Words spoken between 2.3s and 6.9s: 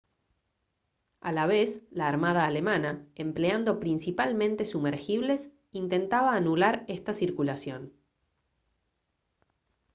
alemana empleando principalmente sumergibles intentaba anular